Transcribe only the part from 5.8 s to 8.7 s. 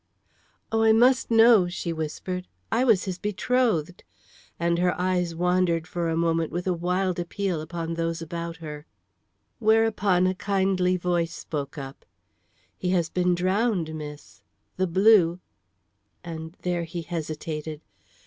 for a moment with a wild appeal upon those about